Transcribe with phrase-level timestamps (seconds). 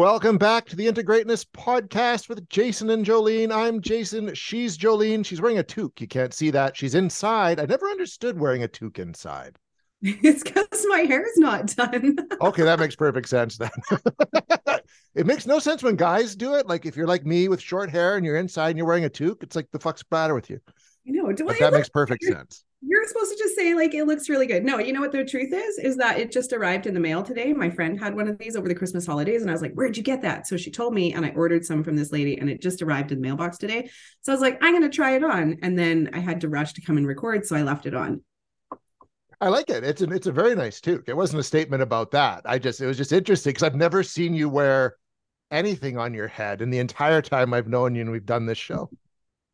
[0.00, 3.52] Welcome back to the Integrateness podcast with Jason and Jolene.
[3.54, 4.34] I'm Jason.
[4.34, 5.26] She's Jolene.
[5.26, 6.00] She's wearing a toque.
[6.00, 6.74] You can't see that.
[6.74, 7.60] She's inside.
[7.60, 9.58] I never understood wearing a toque inside.
[10.02, 12.16] It's because my hair's not done.
[12.40, 13.68] okay, that makes perfect sense then.
[15.14, 16.66] it makes no sense when guys do it.
[16.66, 19.10] Like if you're like me with short hair and you're inside and you're wearing a
[19.10, 20.60] toque, it's like the fuck's the matter with you?
[21.04, 24.04] You know, do but that makes perfect sense you're supposed to just say like it
[24.04, 24.64] looks really good.
[24.64, 27.22] No, you know what the truth is is that it just arrived in the mail
[27.22, 27.52] today.
[27.52, 29.96] My friend had one of these over the Christmas holidays and I was like, "Where'd
[29.96, 32.48] you get that?" So she told me and I ordered some from this lady and
[32.48, 33.90] it just arrived in the mailbox today.
[34.22, 36.48] So I was like, "I'm going to try it on." And then I had to
[36.48, 38.22] rush to come and record, so I left it on.
[39.42, 39.84] I like it.
[39.84, 41.08] It's an it's a very nice toque.
[41.08, 42.42] It wasn't a statement about that.
[42.44, 44.96] I just it was just interesting because I've never seen you wear
[45.50, 48.58] anything on your head in the entire time I've known you and we've done this
[48.58, 48.90] show.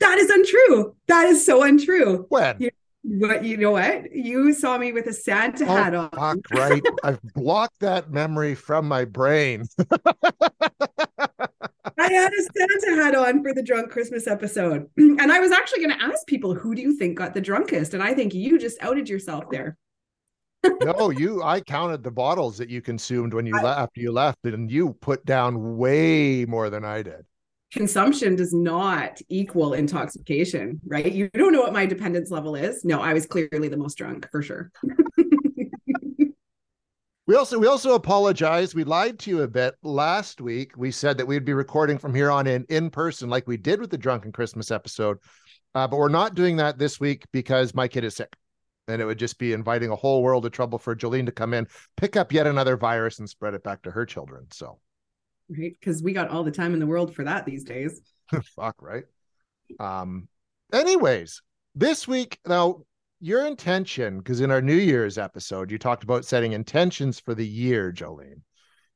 [0.00, 0.94] That is untrue.
[1.06, 2.26] That is so untrue.
[2.28, 2.56] When?
[2.60, 2.70] You,
[3.06, 4.12] but you know what?
[4.12, 6.10] You saw me with a Santa oh, hat on.
[6.10, 6.82] Fuck right.
[7.04, 9.64] I've blocked that memory from my brain.
[11.98, 14.88] I had a Santa hat on for the drunk Christmas episode.
[15.18, 17.94] And I was actually going to ask people, who do you think got the drunkest?
[17.94, 19.78] And I think you just outed yourself there.
[20.82, 24.12] no, you I counted the bottles that you consumed when you I, left after you
[24.12, 27.24] left, and you put down way more than I did
[27.76, 31.12] consumption does not equal intoxication, right?
[31.12, 32.84] You don't know what my dependence level is.
[32.84, 34.70] No, I was clearly the most drunk for sure.
[37.26, 38.74] we also we also apologize.
[38.74, 40.72] We lied to you a bit last week.
[40.76, 43.80] We said that we'd be recording from here on in in person, like we did
[43.80, 45.18] with the drunken Christmas episode.
[45.74, 48.34] Uh, but we're not doing that this week because my kid is sick.
[48.88, 51.52] And it would just be inviting a whole world of trouble for Jolene to come
[51.52, 54.46] in, pick up yet another virus, and spread it back to her children.
[54.52, 54.78] So
[55.48, 55.76] right?
[55.78, 58.00] Because we got all the time in the world for that these days.
[58.56, 59.04] Fuck, right?
[59.80, 60.28] Um,
[60.72, 61.42] anyways,
[61.74, 62.82] this week now
[63.20, 67.46] your intention, because in our New Year's episode, you talked about setting intentions for the
[67.46, 68.42] year, Jolene,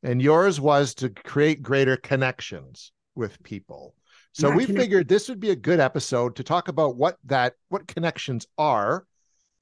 [0.03, 3.95] and yours was to create greater connections with people.
[4.33, 7.17] So yeah, we connect- figured this would be a good episode to talk about what
[7.25, 9.07] that what connections are,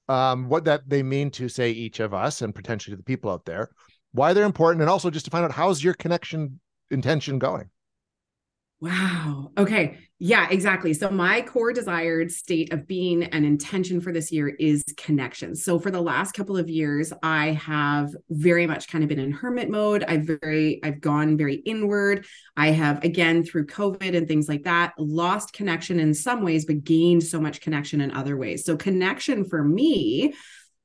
[0.09, 3.31] um, what that they mean to say each of us and potentially to the people
[3.31, 3.71] out there,
[4.12, 6.60] why they're important, and also just to find out how's your connection
[6.91, 7.71] intention going?
[8.81, 9.50] Wow.
[9.59, 9.99] Okay.
[10.21, 10.94] Yeah, exactly.
[10.94, 15.56] So, my core desired state of being and intention for this year is connection.
[15.56, 19.32] So, for the last couple of years, I have very much kind of been in
[19.32, 20.04] hermit mode.
[20.06, 22.25] I've very, I've gone very inward.
[22.56, 26.84] I have, again, through COVID and things like that, lost connection in some ways, but
[26.84, 28.65] gained so much connection in other ways.
[28.65, 30.34] So, connection for me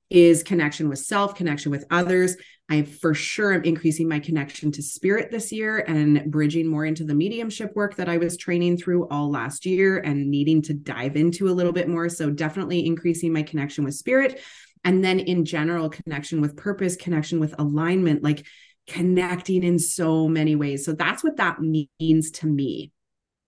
[0.09, 2.37] is connection with self, connection with others.
[2.69, 7.03] I for sure am increasing my connection to spirit this year and bridging more into
[7.03, 11.17] the mediumship work that I was training through all last year and needing to dive
[11.17, 12.07] into a little bit more.
[12.07, 14.39] So, definitely increasing my connection with spirit.
[14.85, 18.45] And then, in general, connection with purpose, connection with alignment, like
[18.87, 20.85] connecting in so many ways.
[20.85, 22.93] So, that's what that means to me.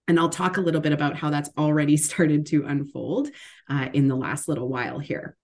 [0.07, 3.29] And I'll talk a little bit about how that's already started to unfold
[3.69, 5.37] uh, in the last little while here.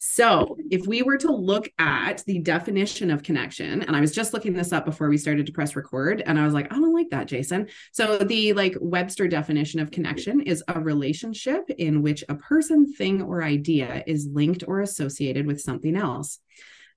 [0.00, 4.32] So, if we were to look at the definition of connection, and I was just
[4.32, 6.94] looking this up before we started to press record, and I was like, I don't
[6.94, 7.66] like that, Jason.
[7.90, 13.22] So, the like Webster definition of connection is a relationship in which a person, thing,
[13.22, 16.38] or idea is linked or associated with something else.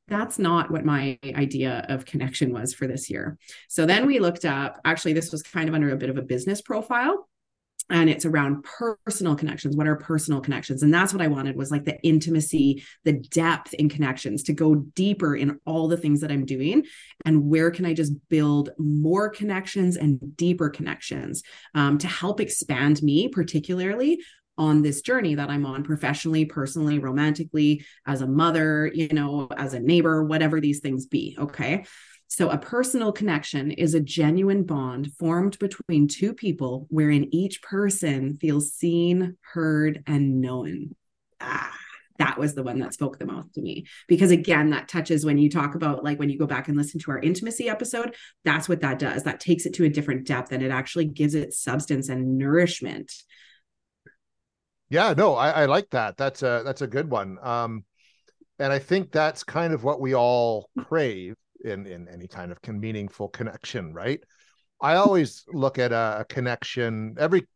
[0.07, 3.39] That's not what my idea of connection was for this year.
[3.67, 6.21] So then we looked up, actually, this was kind of under a bit of a
[6.21, 7.27] business profile
[7.91, 11.69] and it's around personal connections what are personal connections and that's what i wanted was
[11.69, 16.31] like the intimacy the depth in connections to go deeper in all the things that
[16.31, 16.83] i'm doing
[17.25, 21.43] and where can i just build more connections and deeper connections
[21.75, 24.19] um, to help expand me particularly
[24.57, 29.73] on this journey that I'm on professionally, personally, romantically, as a mother, you know, as
[29.73, 31.35] a neighbor, whatever these things be.
[31.39, 31.85] Okay.
[32.31, 38.37] So, a personal connection is a genuine bond formed between two people wherein each person
[38.39, 40.95] feels seen, heard, and known.
[41.41, 41.75] Ah,
[42.19, 43.85] that was the one that spoke the most to me.
[44.07, 47.01] Because again, that touches when you talk about, like, when you go back and listen
[47.01, 49.23] to our intimacy episode, that's what that does.
[49.23, 53.11] That takes it to a different depth and it actually gives it substance and nourishment.
[54.89, 56.15] Yeah, no, I, I like that.
[56.15, 57.39] That's a that's a good one.
[57.41, 57.83] Um,
[58.57, 61.35] and I think that's kind of what we all crave
[61.65, 64.23] in in any kind of meaningful connection right
[64.81, 67.47] i always look at a, a, connection every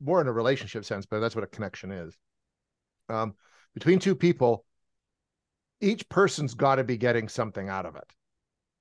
[0.00, 2.16] more in a relationship sense but that's what a connection is
[3.08, 3.34] um,
[3.74, 4.64] between two people
[5.80, 8.12] each person's got to be getting something out of it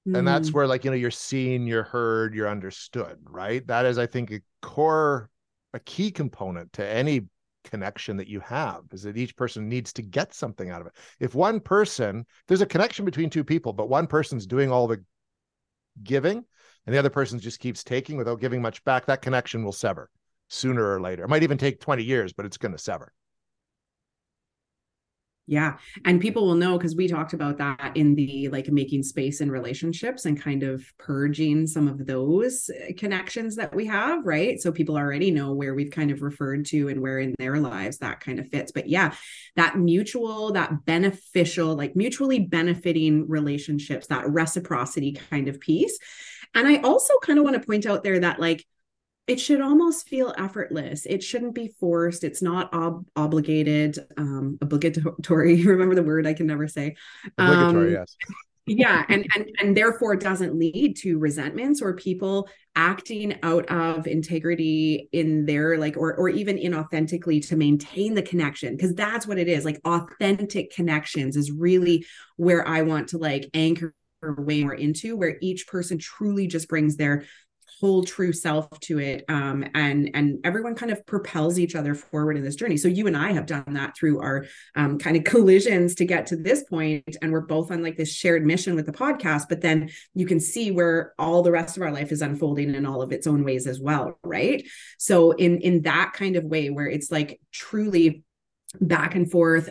[0.08, 0.18] mm.
[0.18, 0.54] and that's mm.
[0.54, 4.32] where like you know you're seen you're heard you're understood right that is i think
[4.32, 5.30] a core
[5.74, 7.22] a key component to any
[7.64, 10.94] connection that you have is that each person needs to get something out of it.
[11.20, 15.04] If one person, there's a connection between two people, but one person's doing all the
[16.02, 16.44] giving,
[16.86, 20.10] and the other person just keeps taking without giving much back, that connection will sever
[20.50, 21.24] sooner or later.
[21.24, 23.14] It might even take 20 years, but it's going to sever.
[25.46, 25.76] Yeah.
[26.06, 29.52] And people will know because we talked about that in the like making space in
[29.52, 34.26] relationships and kind of purging some of those uh, connections that we have.
[34.26, 34.62] Right.
[34.62, 37.98] So people already know where we've kind of referred to and where in their lives
[37.98, 38.72] that kind of fits.
[38.72, 39.16] But yeah,
[39.58, 46.00] that mutual, that beneficial, like mutually benefiting relationships, that reciprocity kind of piece.
[46.56, 48.66] And I also kind of want to point out there that like,
[49.26, 51.06] it should almost feel effortless.
[51.06, 52.24] It shouldn't be forced.
[52.24, 55.64] It's not ob- obligated um obligatory.
[55.66, 56.96] Remember the word i can never say.
[57.38, 58.16] Obligatory um, yes.
[58.66, 64.08] yeah and and and therefore it doesn't lead to resentments or people acting out of
[64.08, 69.38] integrity in their like or or even inauthentically to maintain the connection because that's what
[69.38, 69.64] it is.
[69.66, 72.06] Like authentic connections is really
[72.36, 76.96] where i want to like anchor way more into where each person truly just brings
[76.96, 77.26] their
[77.80, 82.38] whole true self to it um, and and everyone kind of propels each other forward
[82.38, 82.78] in this journey.
[82.78, 86.28] So you and i have done that through our um, kind of collisions to get
[86.28, 89.62] to this point and we're both on like this shared mission with the podcast but
[89.62, 93.02] then you can see where all the rest of our life is unfolding in all
[93.02, 94.66] of its own ways as well right?
[94.98, 98.24] So in in that kind of way where it's like truly
[98.82, 99.70] back and forth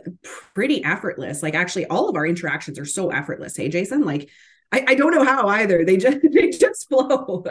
[0.55, 1.43] pretty effortless.
[1.43, 3.57] Like actually all of our interactions are so effortless.
[3.57, 4.31] Hey jason like
[4.73, 5.85] I, I don't know how either.
[5.85, 7.45] They just they just flow.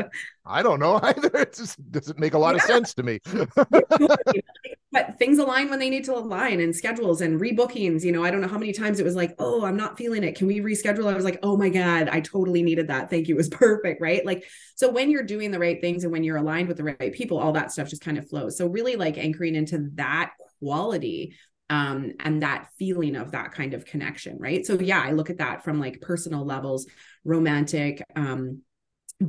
[0.46, 1.30] I don't know either.
[1.36, 2.62] It just doesn't make a lot yeah.
[2.62, 3.20] of sense to me.
[4.92, 8.04] but things align when they need to align and schedules and rebookings.
[8.04, 10.24] You know, I don't know how many times it was like, oh, I'm not feeling
[10.24, 10.36] it.
[10.36, 11.12] Can we reschedule?
[11.12, 13.10] I was like, oh my God, I totally needed that.
[13.10, 13.36] Thank you.
[13.36, 14.02] It was perfect.
[14.02, 14.26] Right.
[14.26, 14.46] Like,
[14.76, 17.38] so when you're doing the right things and when you're aligned with the right people,
[17.38, 18.58] all that stuff just kind of flows.
[18.58, 21.36] So really like anchoring into that quality
[21.72, 24.66] um, and that feeling of that kind of connection, right?
[24.66, 26.86] So yeah, I look at that from like personal levels,
[27.24, 28.62] romantic, um,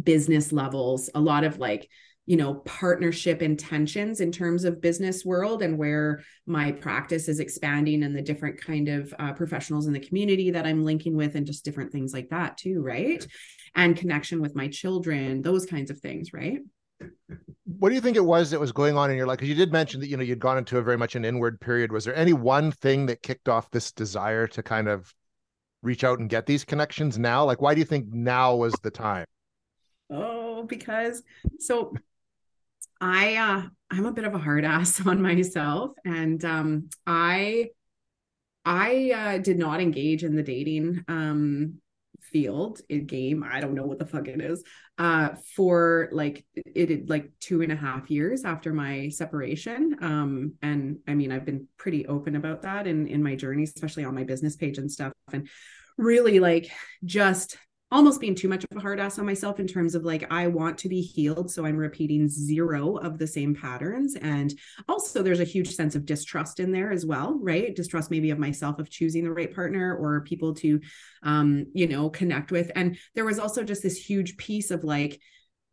[0.02, 1.88] business levels, a lot of like
[2.26, 8.02] you know partnership intentions in terms of business world and where my practice is expanding
[8.04, 11.46] and the different kind of uh, professionals in the community that i'm linking with and
[11.46, 13.26] just different things like that too right?
[13.74, 16.60] And connection with my children those kinds of things right
[17.64, 19.38] what do you think it was that was going on in your life?
[19.38, 21.60] Because you did mention that you know you'd gone into a very much an inward
[21.60, 21.92] period.
[21.92, 25.14] Was there any one thing that kicked off this desire to kind of
[25.82, 27.44] reach out and get these connections now?
[27.44, 29.26] Like, why do you think now was the time?
[30.10, 31.22] Oh, because
[31.58, 31.94] so
[33.00, 37.70] I uh I'm a bit of a hard ass on myself, and um I
[38.64, 41.81] I uh, did not engage in the dating um
[42.32, 44.62] field in game i don't know what the fuck it is
[44.98, 49.96] uh for like it like two and a half years after my separation.
[50.00, 54.04] Um and i mean i've been pretty open about that in in my journey especially
[54.04, 55.48] on my business page and stuff and
[55.98, 56.70] really like
[57.04, 57.56] just
[57.92, 60.46] almost being too much of a hard ass on myself in terms of like I
[60.46, 64.16] want to be healed so I'm repeating zero of the same patterns.
[64.16, 64.52] And
[64.88, 67.76] also there's a huge sense of distrust in there as well right?
[67.76, 70.80] Distrust maybe of myself of choosing the right partner or people to
[71.22, 72.72] um you know connect with.
[72.74, 75.20] And there was also just this huge piece of like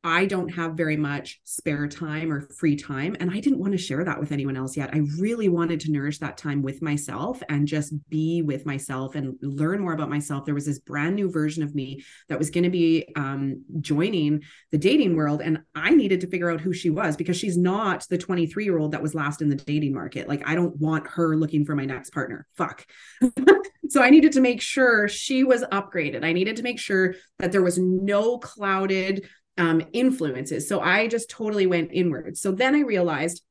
[0.04, 3.18] I don't have very much spare time or free time.
[3.20, 4.92] And I didn't want to share that with anyone else yet.
[4.94, 9.36] I really wanted to nourish that time with myself and just be with myself and
[9.42, 10.46] learn more about myself.
[10.46, 14.42] There was this brand new version of me that was going to be um, joining
[14.72, 15.42] the dating world.
[15.42, 18.78] And I needed to figure out who she was because she's not the 23 year
[18.78, 20.30] old that was last in the dating market.
[20.30, 22.48] Like, I don't want her looking for my next partner.
[22.56, 22.86] Fuck.
[23.90, 26.24] so I needed to make sure she was upgraded.
[26.24, 29.28] I needed to make sure that there was no clouded,
[29.60, 30.68] um, influences.
[30.68, 32.38] So I just totally went inward.
[32.38, 33.44] So then I realized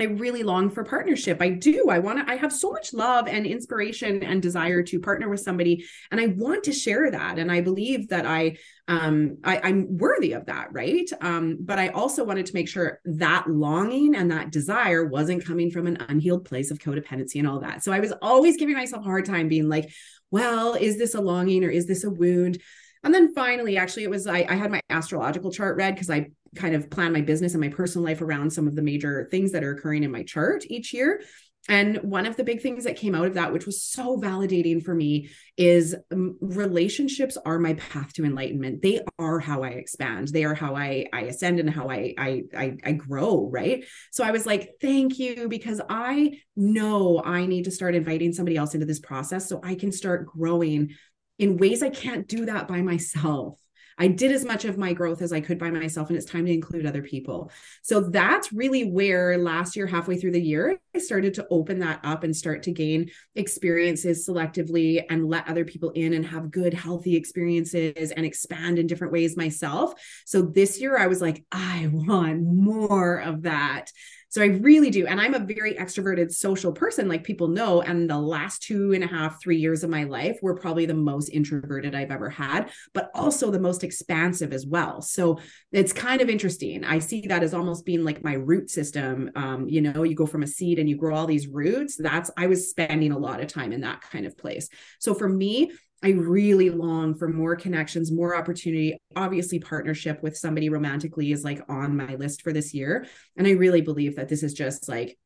[0.00, 1.42] I really long for partnership.
[1.42, 1.88] I do.
[1.90, 5.40] I want to, I have so much love and inspiration and desire to partner with
[5.40, 5.84] somebody.
[6.10, 7.38] And I want to share that.
[7.38, 8.56] And I believe that I,
[8.88, 10.68] um, I, am worthy of that.
[10.72, 11.08] Right.
[11.20, 15.70] Um, but I also wanted to make sure that longing and that desire wasn't coming
[15.70, 17.84] from an unhealed place of codependency and all that.
[17.84, 19.92] So I was always giving myself a hard time being like,
[20.30, 22.60] well, is this a longing or is this a wound?
[23.04, 26.30] And then finally, actually, it was I, I had my astrological chart read because I
[26.54, 29.52] kind of plan my business and my personal life around some of the major things
[29.52, 31.22] that are occurring in my chart each year.
[31.68, 34.82] And one of the big things that came out of that, which was so validating
[34.82, 38.82] for me, is um, relationships are my path to enlightenment.
[38.82, 40.28] They are how I expand.
[40.28, 43.48] They are how I I ascend and how I I I, I grow.
[43.48, 43.84] Right.
[44.10, 48.56] So I was like, thank you, because I know I need to start inviting somebody
[48.56, 50.96] else into this process so I can start growing
[51.38, 53.58] in ways I can't do that by myself.
[53.98, 56.46] I did as much of my growth as I could by myself, and it's time
[56.46, 57.50] to include other people.
[57.82, 62.00] So that's really where last year, halfway through the year, I started to open that
[62.02, 66.74] up and start to gain experiences selectively and let other people in and have good,
[66.74, 69.92] healthy experiences and expand in different ways myself.
[70.26, 73.90] So this year, I was like, I want more of that.
[74.32, 75.06] So I really do.
[75.06, 77.82] And I'm a very extroverted social person, like people know.
[77.82, 80.94] And the last two and a half, three years of my life were probably the
[80.94, 85.02] most introverted I've ever had, but also the most expansive as well.
[85.02, 85.38] So
[85.70, 86.82] it's kind of interesting.
[86.82, 89.30] I see that as almost being like my root system.
[89.36, 91.96] Um, you know, you go from a seed and you grow all these roots.
[91.96, 94.70] That's, I was spending a lot of time in that kind of place.
[94.98, 95.72] So for me,
[96.02, 98.98] I really long for more connections, more opportunity.
[99.14, 103.06] Obviously, partnership with somebody romantically is like on my list for this year.
[103.36, 105.16] And I really believe that this is just like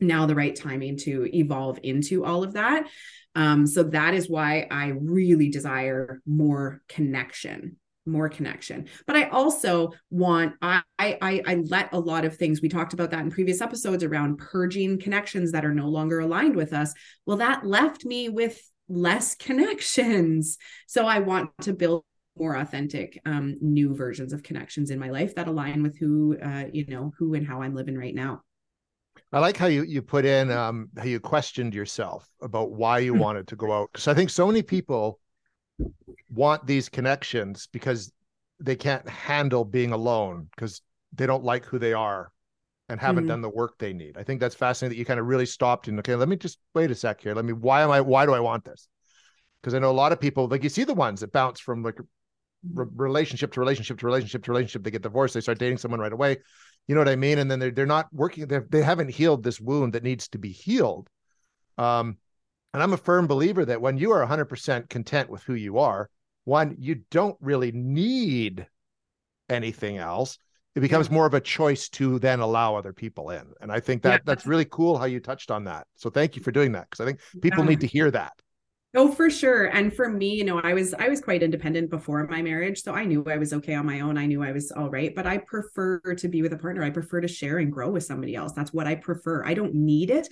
[0.00, 2.86] now the right timing to evolve into all of that.
[3.34, 9.92] Um, so that is why I really desire more connection more connection but i also
[10.10, 13.60] want I, I i let a lot of things we talked about that in previous
[13.60, 16.92] episodes around purging connections that are no longer aligned with us
[17.26, 18.60] well that left me with
[18.92, 20.58] less connections.
[20.86, 22.04] So I want to build
[22.38, 26.64] more authentic um, new versions of connections in my life that align with who uh,
[26.72, 28.40] you know who and how i'm living right now.
[29.32, 33.14] I like how you you put in um, how you questioned yourself about why you
[33.14, 33.90] wanted to go out.
[33.92, 35.18] Because i think so many people
[36.30, 38.12] want these connections because
[38.60, 40.80] they can't handle being alone because
[41.12, 42.32] they don't like who they are
[42.92, 43.30] and haven't mm-hmm.
[43.30, 44.18] done the work they need.
[44.18, 46.58] I think that's fascinating that you kind of really stopped and okay, let me just
[46.74, 47.34] wait a sec here.
[47.34, 48.86] Let me why am I why do I want this?
[49.60, 51.82] Because I know a lot of people like you see the ones that bounce from
[51.82, 51.98] like
[52.70, 54.84] re- relationship to relationship to relationship to relationship.
[54.84, 56.36] They get divorced, they start dating someone right away.
[56.86, 57.38] You know what I mean?
[57.38, 58.46] And then they're they're not working.
[58.46, 61.08] They they haven't healed this wound that needs to be healed.
[61.78, 62.18] Um,
[62.74, 66.10] and I'm a firm believer that when you are 100% content with who you are,
[66.44, 68.66] one, you don't really need
[69.48, 70.38] anything else
[70.74, 74.02] it becomes more of a choice to then allow other people in and i think
[74.02, 74.18] that yeah.
[74.24, 77.00] that's really cool how you touched on that so thank you for doing that because
[77.00, 77.70] i think people yeah.
[77.70, 78.32] need to hear that
[78.94, 82.26] oh for sure and for me you know i was i was quite independent before
[82.26, 84.70] my marriage so i knew i was okay on my own i knew i was
[84.72, 87.72] all right but i prefer to be with a partner i prefer to share and
[87.72, 90.28] grow with somebody else that's what i prefer i don't need it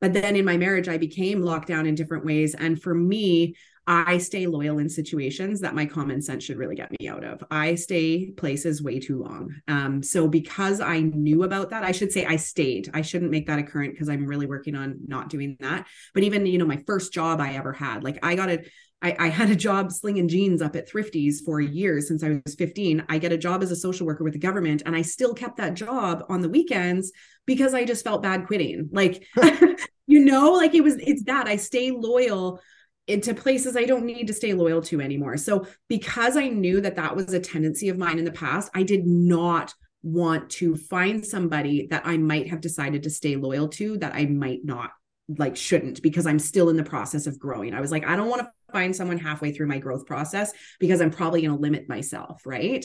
[0.00, 3.54] but then in my marriage i became locked down in different ways and for me
[3.92, 7.42] I stay loyal in situations that my common sense should really get me out of.
[7.50, 9.56] I stay places way too long.
[9.66, 12.88] Um, so because I knew about that, I should say I stayed.
[12.94, 15.88] I shouldn't make that a current because I'm really working on not doing that.
[16.14, 18.62] But even, you know, my first job I ever had, like I got a
[19.02, 22.54] I, I, had a job slinging jeans up at Thrifties for years since I was
[22.54, 23.06] 15.
[23.08, 25.56] I get a job as a social worker with the government, and I still kept
[25.56, 27.10] that job on the weekends
[27.46, 28.90] because I just felt bad quitting.
[28.92, 29.26] Like,
[30.06, 32.60] you know, like it was, it's that I stay loyal
[33.10, 35.36] into places I don't need to stay loyal to anymore.
[35.36, 38.82] So, because I knew that that was a tendency of mine in the past, I
[38.82, 43.98] did not want to find somebody that I might have decided to stay loyal to
[43.98, 44.90] that I might not
[45.38, 47.74] like shouldn't because I'm still in the process of growing.
[47.74, 51.00] I was like, I don't want to find someone halfway through my growth process because
[51.00, 52.84] I'm probably going to limit myself, right?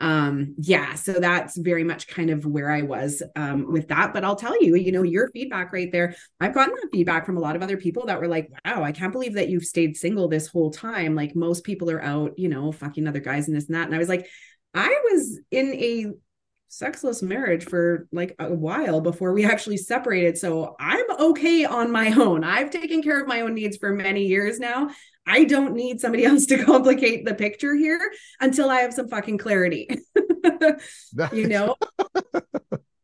[0.00, 4.12] Um yeah so that's very much kind of where i was um with that.
[4.14, 7.36] But i'll tell you you know your feedback right there i've gotten that feedback from
[7.36, 9.96] a lot of other people that were like wow i can't believe that you've stayed
[9.96, 11.14] single this whole time.
[11.14, 13.86] Like most people are out you know fucking other guys and this and that.
[13.86, 14.26] And i was like
[14.74, 16.06] i was in a
[16.70, 20.38] sexless marriage for like a while before we actually separated.
[20.38, 22.44] So I'm okay on my own.
[22.44, 24.90] I've taken care of my own needs for many years now.
[25.26, 29.38] I don't need somebody else to complicate the picture here until I have some fucking
[29.38, 29.88] clarity.
[31.32, 31.74] you know?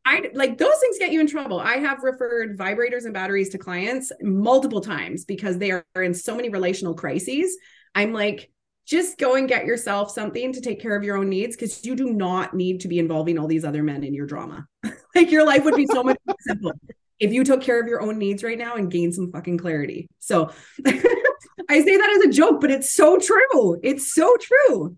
[0.08, 1.58] I like those things get you in trouble.
[1.58, 6.36] I have referred vibrators and batteries to clients multiple times because they are in so
[6.36, 7.58] many relational crises.
[7.96, 8.48] I'm like,
[8.86, 11.96] just go and get yourself something to take care of your own needs because you
[11.96, 14.66] do not need to be involving all these other men in your drama.
[15.14, 16.72] like your life would be so much more simple
[17.18, 20.08] if you took care of your own needs right now and gained some fucking clarity.
[20.20, 20.52] So
[20.86, 23.80] I say that as a joke, but it's so true.
[23.82, 24.96] It's so true.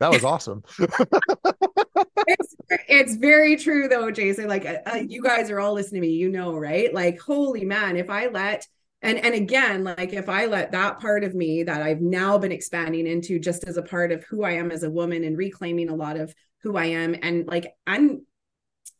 [0.00, 0.64] That was awesome.
[2.26, 2.56] it's,
[2.88, 4.48] it's very true though, Jason.
[4.48, 6.92] Like uh, uh, you guys are all listening to me, you know, right?
[6.92, 8.66] Like, holy man, if I let
[9.02, 12.52] and and again like if i let that part of me that i've now been
[12.52, 15.88] expanding into just as a part of who i am as a woman and reclaiming
[15.88, 18.24] a lot of who i am and like i'm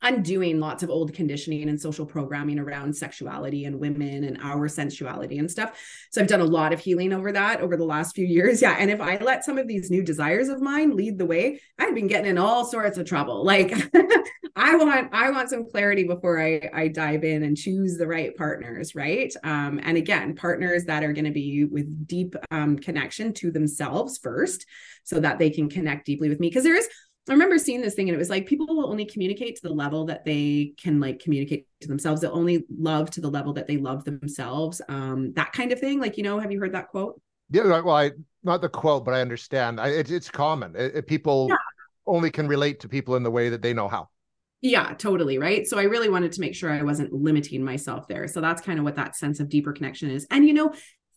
[0.02, 5.38] undoing lots of old conditioning and social programming around sexuality and women and our sensuality
[5.38, 5.78] and stuff.
[6.11, 8.62] So I've done a lot of healing over that over the last few years.
[8.62, 8.76] Yeah.
[8.78, 11.97] And if I let some of these new desires of mine lead the way, I've
[11.97, 13.44] been getting in all sorts of trouble.
[13.52, 13.73] Like
[14.54, 18.37] I want I want some clarity before I I dive in and choose the right
[18.37, 19.32] partners, right?
[19.44, 24.18] Um, and again, partners that are going to be with deep um, connection to themselves
[24.18, 24.66] first,
[25.04, 26.49] so that they can connect deeply with me.
[26.49, 26.88] Because there is
[27.28, 29.72] I remember seeing this thing and it was like people will only communicate to the
[29.72, 32.20] level that they can like communicate to themselves.
[32.20, 34.82] They'll only love to the level that they love themselves.
[34.88, 36.00] Um, that kind of thing.
[36.00, 37.20] Like, you know, have you heard that quote?
[37.50, 38.10] Yeah, well, I
[38.42, 39.80] not the quote, but I understand.
[39.80, 40.74] I, it, it's common.
[40.74, 41.56] It, it, people yeah.
[42.06, 44.08] only can relate to people in the way that they know how.
[44.60, 45.38] Yeah, totally.
[45.38, 45.66] Right.
[45.66, 48.26] So I really wanted to make sure I wasn't limiting myself there.
[48.26, 50.26] So that's kind of what that sense of deeper connection is.
[50.30, 50.72] And, you know,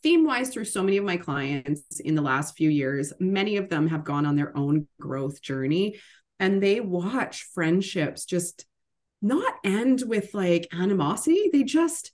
[0.05, 3.69] theme wise through so many of my clients in the last few years many of
[3.69, 5.95] them have gone on their own growth journey
[6.39, 8.65] and they watch friendships just
[9.21, 11.50] not end with like animosity.
[11.51, 12.12] They just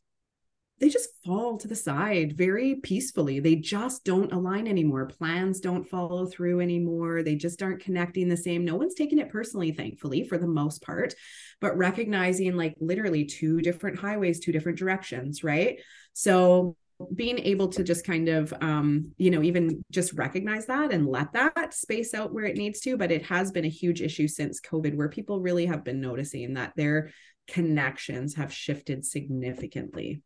[0.79, 3.39] they just fall to the side very peacefully.
[3.39, 5.05] They just don't align anymore.
[5.05, 7.21] Plans don't follow through anymore.
[7.21, 8.65] They just aren't connecting the same.
[8.65, 11.13] No one's taking it personally thankfully for the most part
[11.59, 15.79] but recognizing like literally two different highways two different directions right?
[16.13, 16.75] So
[17.15, 21.33] being able to just kind of um, you know even just recognize that and let
[21.33, 24.61] that space out where it needs to but it has been a huge issue since
[24.61, 27.11] covid where people really have been noticing that their
[27.47, 30.21] connections have shifted significantly.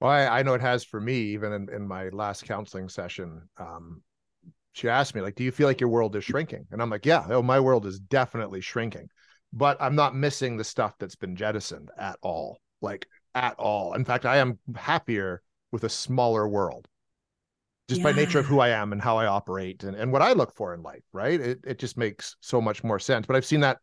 [0.00, 3.42] Well i, I know it has for me even in, in my last counseling session
[3.58, 4.02] um,
[4.72, 6.66] she asked me like do you feel like your world is shrinking?
[6.70, 9.08] And i'm like yeah oh, my world is definitely shrinking
[9.52, 13.92] but i'm not missing the stuff that's been jettisoned at all like at all.
[13.94, 15.42] In fact i am happier
[15.72, 16.88] with a smaller world
[17.88, 18.08] just yeah.
[18.08, 20.54] by nature of who I am and how I operate and, and what I look
[20.54, 21.40] for in life, right?
[21.40, 23.26] It it just makes so much more sense.
[23.26, 23.78] But I've seen that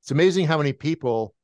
[0.00, 1.34] it's amazing how many people,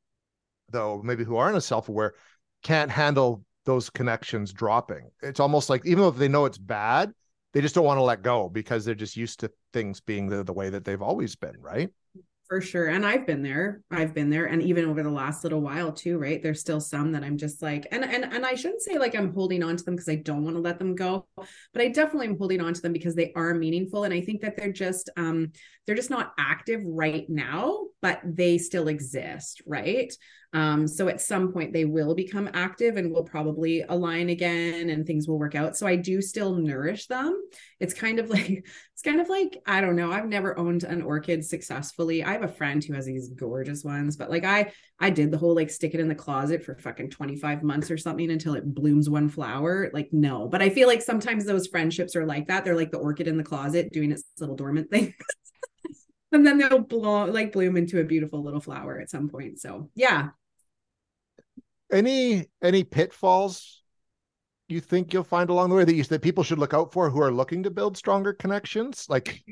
[0.71, 2.15] though, maybe who aren't as self-aware,
[2.62, 5.11] can't handle those connections dropping.
[5.23, 7.12] It's almost like even though they know it's bad,
[7.53, 10.43] they just don't want to let go because they're just used to things being the,
[10.43, 11.91] the way that they've always been, right?
[12.52, 12.88] For sure.
[12.88, 13.80] And i've been there.
[13.90, 14.44] I've been there.
[14.44, 16.42] And even over the last little while too right?
[16.42, 19.32] There's still some that i'm just like and and and i shouldn't say like i'm
[19.32, 21.26] holding on to them because i don't want to let them go
[21.73, 24.04] but i definitely am holding on to them because they are meaningful.
[24.04, 25.52] And i think that they're just um
[25.86, 30.12] they're just not active right now but they still exist right
[30.54, 35.06] um, so at some point they will become active and will probably align again and
[35.06, 35.76] things will work out.
[35.78, 37.40] So I do still nourish them.
[37.80, 40.12] It's kind of like it's kind of like I don't know.
[40.12, 42.23] I've never owned an orchid successfully.
[42.23, 45.38] I have a friend who has these gorgeous ones, but like I I did the
[45.38, 48.75] whole like stick it in the closet for fucking 25 months or something until it
[48.75, 49.90] blooms one flower.
[49.95, 52.64] Like no, but I feel like sometimes those friendships are like that.
[52.64, 55.14] They're like the orchid in the closet doing its little dormant thing.
[56.32, 59.60] and then they'll blow like bloom into a beautiful little flower at some point.
[59.60, 60.30] So yeah,
[61.92, 63.82] any any pitfalls
[64.68, 67.10] you think you'll find along the way that you that people should look out for
[67.10, 69.06] who are looking to build stronger connections?
[69.08, 69.42] Like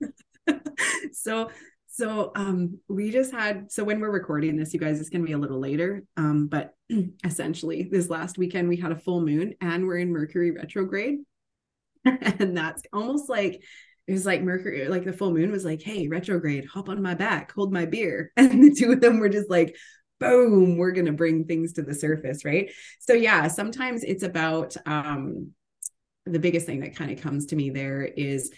[1.12, 1.50] so
[1.88, 5.26] so um we just had so when we're recording this you guys it's going to
[5.26, 6.04] be a little later.
[6.16, 6.74] Um but
[7.24, 11.18] essentially this last weekend we had a full moon and we're in mercury retrograde.
[12.04, 13.64] And that's almost like
[14.06, 17.14] it was like Mercury, like the full moon was like, hey, retrograde, hop on my
[17.14, 18.32] back, hold my beer.
[18.36, 19.76] And the two of them were just like,
[20.20, 22.70] boom, we're going to bring things to the surface, right?
[23.00, 25.50] So yeah, sometimes it's about um
[26.24, 28.50] the biggest thing that kind of comes to me there is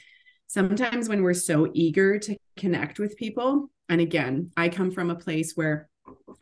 [0.47, 5.17] sometimes when we're so eager to connect with people and again, I come from a
[5.17, 5.89] place where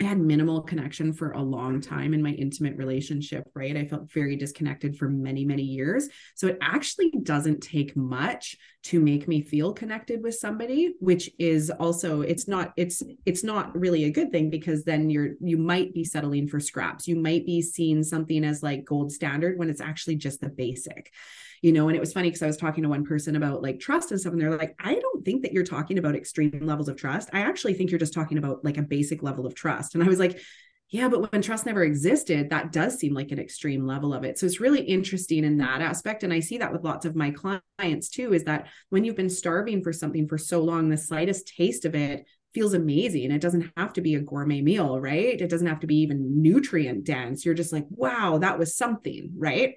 [0.00, 3.76] I had minimal connection for a long time in my intimate relationship, right?
[3.76, 6.08] I felt very disconnected for many, many years.
[6.34, 11.70] So it actually doesn't take much to make me feel connected with somebody, which is
[11.70, 15.94] also it's not it's it's not really a good thing because then you're you might
[15.94, 17.08] be settling for scraps.
[17.08, 21.12] You might be seeing something as like gold standard when it's actually just the basic
[21.66, 23.80] you know and it was funny because i was talking to one person about like
[23.80, 26.88] trust and stuff and they're like i don't think that you're talking about extreme levels
[26.88, 29.96] of trust i actually think you're just talking about like a basic level of trust
[29.96, 30.38] and i was like
[30.90, 34.38] yeah but when trust never existed that does seem like an extreme level of it
[34.38, 37.32] so it's really interesting in that aspect and i see that with lots of my
[37.32, 41.52] clients too is that when you've been starving for something for so long the slightest
[41.56, 42.24] taste of it
[42.54, 43.30] feels amazing.
[43.32, 45.38] It doesn't have to be a gourmet meal, right?
[45.38, 47.44] It doesn't have to be even nutrient dense.
[47.44, 49.74] You're just like, wow, that was something, right?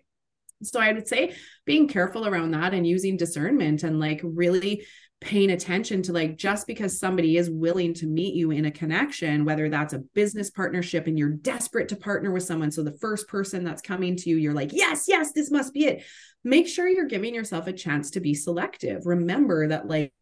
[0.63, 4.85] So I would say being careful around that and using discernment and like really
[5.21, 9.43] paying attention to like just because somebody is willing to meet you in a connection
[9.43, 13.27] whether that's a business partnership and you're desperate to partner with someone so the first
[13.27, 16.03] person that's coming to you you're like yes yes this must be it.
[16.43, 19.05] Make sure you're giving yourself a chance to be selective.
[19.05, 20.13] Remember that like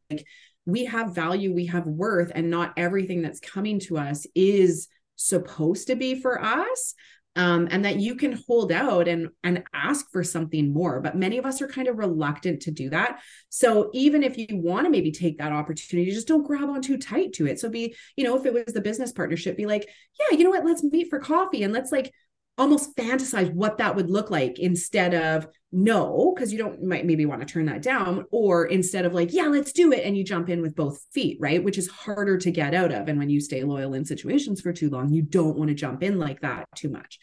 [0.66, 5.88] we have value we have worth and not everything that's coming to us is supposed
[5.88, 6.94] to be for us
[7.38, 11.00] um, and that you can hold out and and ask for something more.
[11.00, 13.20] But many of us are kind of reluctant to do that.
[13.50, 16.98] So even if you want to maybe take that opportunity just don't grab on too
[16.98, 17.60] tight to it.
[17.60, 19.88] So be you know if it was the business partnership be like
[20.20, 20.66] yeah you know what?
[20.66, 22.12] Let's meet for coffee and let's like
[22.58, 27.26] almost fantasize what that would look like instead of no because you don't might maybe
[27.26, 30.24] want to turn that down or instead of like yeah let's do it and you
[30.24, 31.64] jump in with both feet right?
[31.64, 34.74] Which is harder to get out of and when you stay loyal in situations for
[34.74, 37.20] too long you don't want to jump in like that too much.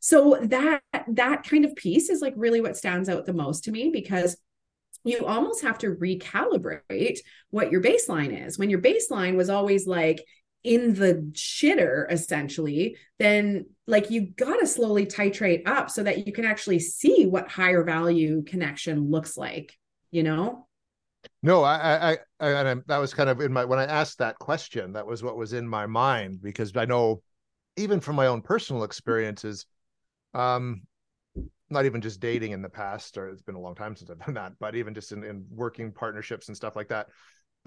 [0.00, 3.72] So that that kind of piece is like really what stands out the most to
[3.72, 4.36] me because
[5.04, 7.18] you almost have to recalibrate
[7.50, 8.58] what your baseline is.
[8.58, 10.24] When your baseline was always like
[10.68, 16.32] in the shitter essentially then like you got to slowly titrate up so that you
[16.32, 19.74] can actually see what higher value connection looks like
[20.10, 20.66] you know?
[21.42, 24.38] No i i i and that was kind of in my when i asked that
[24.38, 27.22] question that was what was in my mind because i know
[27.76, 29.64] even from my own personal experiences
[30.34, 30.82] um
[31.70, 34.18] not even just dating in the past or it's been a long time since i've
[34.18, 37.08] done that but even just in, in working partnerships and stuff like that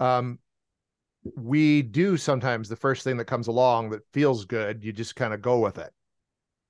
[0.00, 0.38] um
[1.36, 5.32] we do sometimes the first thing that comes along that feels good, you just kind
[5.32, 5.92] of go with it.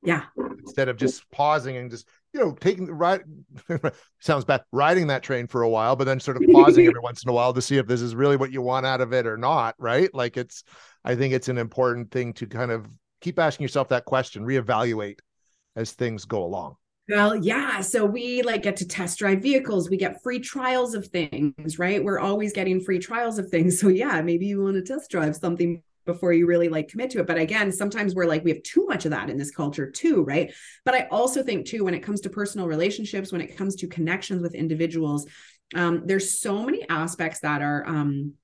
[0.02, 0.24] Yeah.
[0.58, 3.22] Instead of just pausing and just, you know, taking the ride
[4.20, 7.22] sounds bad, riding that train for a while, but then sort of pausing every once
[7.22, 9.26] in a while to see if this is really what you want out of it
[9.26, 9.74] or not.
[9.78, 10.12] Right.
[10.12, 10.64] Like it's,
[11.04, 12.86] I think it's an important thing to kind of
[13.20, 15.18] keep asking yourself that question, reevaluate
[15.76, 16.76] as things go along.
[17.08, 17.80] Well, yeah.
[17.80, 19.90] So we like get to test drive vehicles.
[19.90, 22.02] We get free trials of things, right?
[22.02, 23.72] We're always getting free trials of things.
[23.82, 27.20] So yeah, maybe you want to test drive something before you really like commit to
[27.20, 27.26] it.
[27.26, 30.22] But again, sometimes we're like, we have too much of that in this culture too,
[30.22, 30.52] right?
[30.84, 33.88] But I also think too, when it comes to personal relationships, when it comes to
[33.88, 35.26] connections with individuals,
[35.74, 38.34] um, there's so many aspects that are um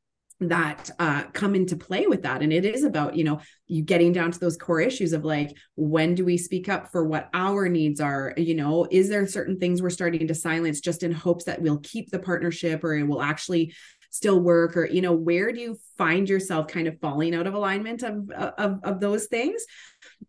[0.41, 2.43] that uh, come into play with that.
[2.43, 5.57] And it is about you know you getting down to those core issues of like
[5.75, 8.35] when do we speak up for what our needs are?
[8.37, 11.81] You know is there certain things we're starting to silence just in hopes that we'll
[11.81, 13.75] keep the partnership or it will actually
[14.11, 14.77] still work?
[14.77, 18.31] Or you know where do you find yourself kind of falling out of alignment of
[18.31, 19.65] of, of those things?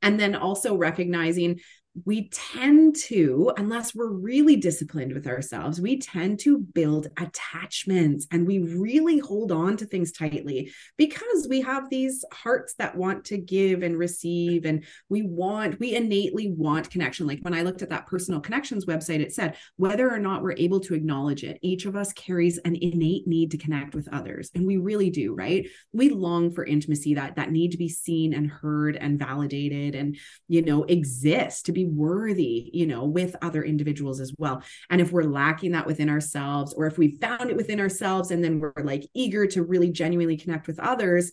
[0.01, 1.59] And then also recognizing
[2.05, 8.45] we tend to, unless we're really disciplined with ourselves, we tend to build attachments and
[8.45, 13.37] we really hold on to things tightly because we have these hearts that want to
[13.37, 14.65] give and receive.
[14.65, 17.27] And we want, we innately want connection.
[17.27, 20.53] Like when I looked at that personal connections website, it said whether or not we're
[20.53, 24.51] able to acknowledge it, each of us carries an innate need to connect with others.
[24.55, 25.67] And we really do, right?
[25.93, 30.17] We long for intimacy, that that need to be seen and heard and validated and,
[30.47, 34.63] you know, exist to be worthy, you know, with other individuals as well.
[34.89, 38.43] And if we're lacking that within ourselves, or if we found it within ourselves and
[38.43, 41.31] then we're like eager to really genuinely connect with others,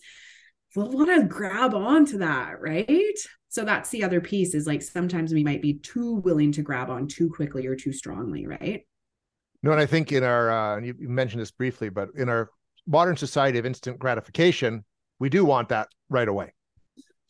[0.75, 3.17] we'll want to grab onto that, right?
[3.49, 6.89] So that's the other piece is like sometimes we might be too willing to grab
[6.89, 8.85] on too quickly or too strongly, right?
[9.63, 12.51] No, and I think in our, uh, you mentioned this briefly, but in our
[12.85, 14.83] modern society of instant gratification,
[15.19, 16.53] we do want that right away.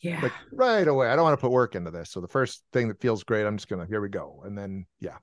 [0.01, 0.21] Yeah.
[0.21, 1.09] Like right away.
[1.09, 2.11] I don't want to put work into this.
[2.11, 4.43] So the first thing that feels great, I'm just gonna here we go.
[4.45, 5.17] And then yeah.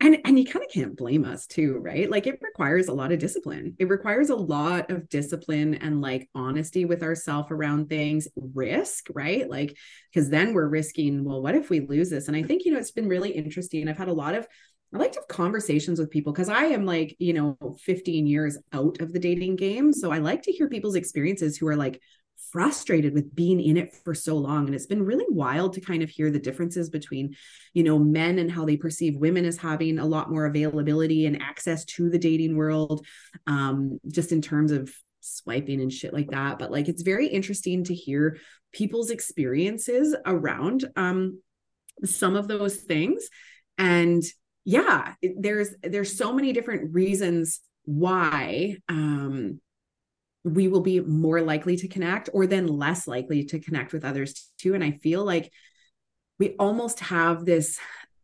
[0.00, 2.10] And and you kind of can't blame us too, right?
[2.10, 3.76] Like it requires a lot of discipline.
[3.78, 9.48] It requires a lot of discipline and like honesty with ourselves around things, risk, right?
[9.48, 9.76] Like
[10.12, 12.26] because then we're risking, well, what if we lose this?
[12.26, 13.88] And I think, you know, it's been really interesting.
[13.88, 14.46] I've had a lot of
[14.94, 18.58] I like to have conversations with people because I am like, you know, 15 years
[18.74, 19.92] out of the dating game.
[19.92, 22.00] So I like to hear people's experiences who are like
[22.52, 24.66] frustrated with being in it for so long.
[24.66, 27.34] And it's been really wild to kind of hear the differences between
[27.72, 31.40] you know men and how they perceive women as having a lot more availability and
[31.40, 33.06] access to the dating world
[33.46, 36.58] um just in terms of swiping and shit like that.
[36.58, 38.38] But like it's very interesting to hear
[38.72, 41.40] people's experiences around um
[42.04, 43.28] some of those things.
[43.78, 44.22] And
[44.64, 49.60] yeah there's there's so many different reasons why um
[50.44, 54.50] we will be more likely to connect or then less likely to connect with others
[54.58, 54.74] too.
[54.74, 55.52] And I feel like
[56.38, 57.78] we almost have this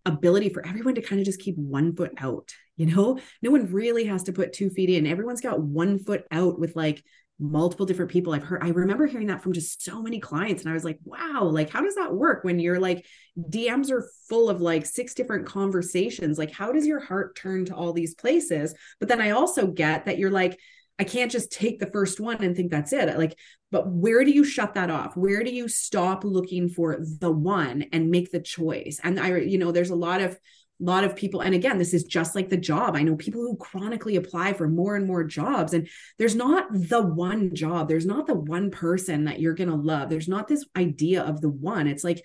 [0.04, 2.52] ability for everyone to kind of just keep one foot out.
[2.76, 5.06] You know, no one really has to put two feet in.
[5.06, 7.02] Everyone's got one foot out with like
[7.40, 8.32] multiple different people.
[8.32, 10.62] I've heard, I remember hearing that from just so many clients.
[10.62, 13.06] And I was like, wow, like, how does that work when you're like,
[13.38, 16.38] DMs are full of like six different conversations?
[16.38, 18.74] Like, how does your heart turn to all these places?
[18.98, 20.58] But then I also get that you're like,
[20.98, 23.16] I can't just take the first one and think that's it.
[23.16, 23.38] Like,
[23.70, 25.16] but where do you shut that off?
[25.16, 29.00] Where do you stop looking for the one and make the choice?
[29.02, 30.38] And I, you know, there's a lot of
[30.80, 33.56] lot of people and again this is just like the job i know people who
[33.56, 38.28] chronically apply for more and more jobs and there's not the one job there's not
[38.28, 41.88] the one person that you're going to love there's not this idea of the one
[41.88, 42.24] it's like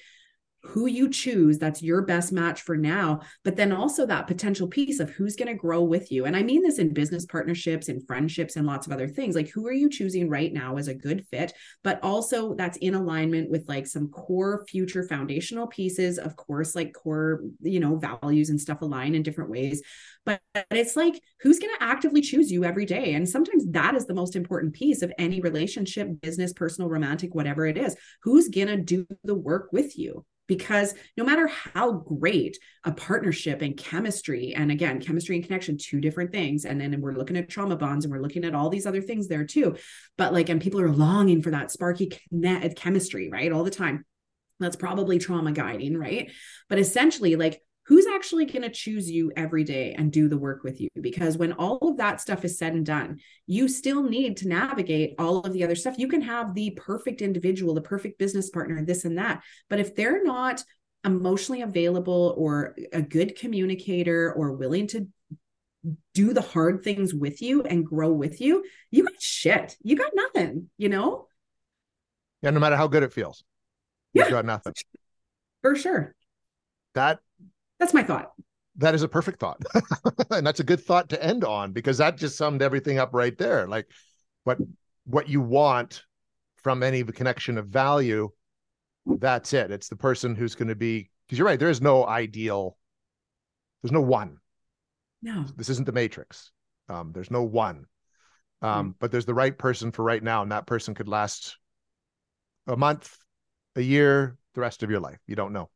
[0.63, 4.99] who you choose that's your best match for now but then also that potential piece
[5.02, 6.26] of who's going to grow with you.
[6.26, 9.36] And i mean this in business partnerships and friendships and lots of other things.
[9.36, 12.95] Like who are you choosing right now as a good fit but also that's in
[12.95, 18.49] alignment with like some core future foundational pieces of course like core you know values
[18.49, 19.82] and stuff align in different ways.
[20.26, 23.13] But it's like who's going to actively choose you every day?
[23.15, 27.65] And sometimes that is the most important piece of any relationship business personal romantic whatever
[27.65, 27.95] it is.
[28.21, 33.62] Who's going to do the work with you because no matter how great a partnership
[33.62, 37.50] and chemistry and again chemistry and connection two different things and then we're looking at
[37.50, 39.76] trauma bonds and we're looking at all these other things there too
[40.18, 42.12] but like and people are longing for that sparky
[42.76, 44.06] chemistry right all the time.
[44.60, 46.32] That's probably trauma guiding right?
[46.70, 50.63] But essentially like who's actually going to choose you every day and do the work
[50.63, 50.89] with you?
[51.00, 55.15] Because when all of that stuff is said and done you still need to navigate
[55.19, 55.98] all of the other stuff.
[55.98, 59.96] You can have the perfect individual the perfect business partner this and that but if
[59.96, 60.63] they're not
[61.06, 65.08] emotionally available or a good communicator or willing to
[66.13, 69.76] do the hard things with you and grow with you you got shit.
[69.84, 71.28] You got nothing you know?
[72.41, 73.43] Yeah no matter how good it feels
[74.13, 74.26] yeah.
[74.26, 74.74] you got nothing.
[75.62, 76.15] For sure.
[76.93, 77.19] That
[77.84, 78.32] that's my thought.
[78.78, 79.62] That is a perfect thought.
[80.32, 83.38] and that's a good thought to end on because that just summed everything up right
[83.38, 83.67] there.
[83.67, 83.88] Like
[84.46, 84.58] what
[85.06, 86.04] what you want
[86.56, 88.30] from any connection of value,
[89.06, 89.69] that's it.
[89.69, 92.78] It's the person who's going to be because you're right, there is no ideal,
[93.82, 94.38] there's no one.
[95.22, 95.43] No.
[95.58, 96.52] This isn't the matrix.
[96.88, 97.86] Um, there's no one.
[98.62, 98.96] Um, mm.
[98.98, 101.58] but there's the right person for right now, and that person could last
[102.65, 103.17] a month,
[103.76, 105.19] a year, the rest of your life.
[105.28, 105.69] You don't know.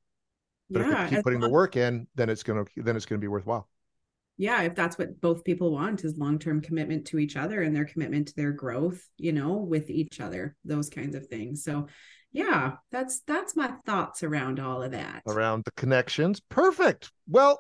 [0.70, 3.06] But yeah, if you keep putting long- the work in, then it's gonna then it's
[3.06, 3.70] gonna be worthwhile.
[4.38, 7.86] Yeah, if that's what both people want is long-term commitment to each other and their
[7.86, 11.64] commitment to their growth, you know, with each other, those kinds of things.
[11.64, 11.88] So
[12.32, 15.24] yeah, that's that's my thoughts around all of that.
[15.26, 16.40] Around the connections.
[16.40, 17.12] Perfect.
[17.28, 17.60] Well,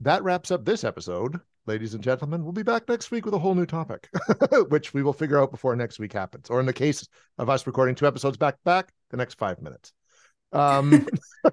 [0.00, 1.40] that wraps up this episode.
[1.66, 4.08] Ladies and gentlemen, we'll be back next week with a whole new topic,
[4.68, 6.50] which we will figure out before next week happens.
[6.50, 7.08] Or in the case
[7.38, 9.92] of us recording two episodes back to back, the next five minutes.
[10.54, 10.92] Um,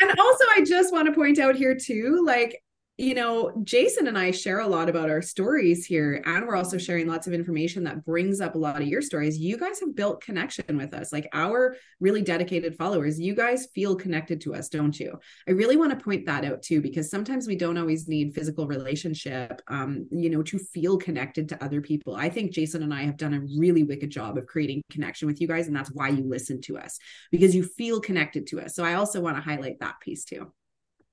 [0.00, 2.62] and also, I just want to point out here too, like
[2.98, 6.78] you know, Jason and I share a lot about our stories here, and we're also
[6.78, 9.36] sharing lots of information that brings up a lot of your stories.
[9.36, 13.20] You guys have built connection with us, like our really dedicated followers.
[13.20, 15.18] You guys feel connected to us, don't you?
[15.46, 18.66] I really want to point that out too, because sometimes we don't always need physical
[18.66, 22.16] relationship, um, you know, to feel connected to other people.
[22.16, 25.38] I think Jason and I have done a really wicked job of creating connection with
[25.42, 26.98] you guys, and that's why you listen to us
[27.30, 28.74] because you feel connected to us.
[28.74, 30.50] So I also want to highlight that piece too.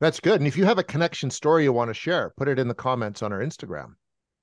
[0.04, 0.42] That's good.
[0.42, 2.74] And if you have a connection story you want to share, put it in the
[2.74, 3.94] comments on our Instagram.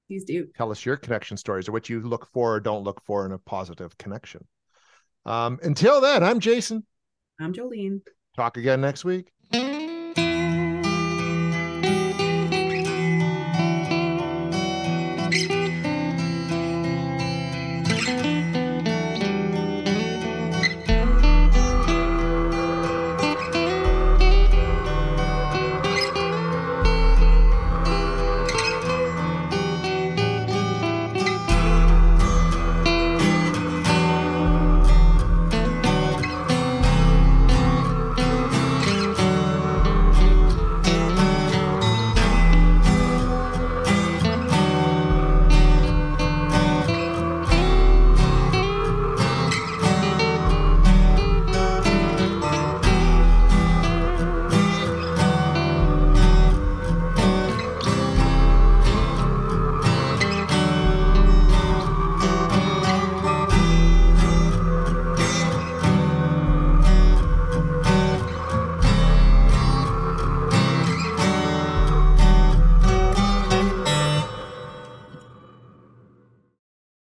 [0.08, 0.46] Please do.
[0.56, 3.32] Tell us your connection stories or what you look for or don't look for in
[3.32, 4.46] a positive connection.
[5.26, 6.86] Um, until then, I'm Jason.
[7.38, 8.00] I'm Jolene.
[8.34, 9.32] Talk again next week.